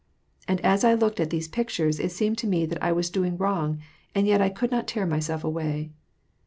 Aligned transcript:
And 0.47 0.59
as 0.61 0.83
I 0.83 0.95
looked 0.95 1.19
at 1.19 1.29
these 1.29 1.47
pictures, 1.47 1.99
it 1.99 2.11
seemed 2.11 2.39
to 2.39 2.47
me 2.47 2.65
that 2.65 2.81
I 2.81 2.91
was 2.91 3.11
doing 3.11 3.37
wrong, 3.37 3.77
and 4.15 4.25
yet 4.25 4.41
I 4.41 4.49
could 4.49 4.71
not 4.71 4.87
tear 4.87 5.05
myself 5.05 5.43
away. 5.43 5.91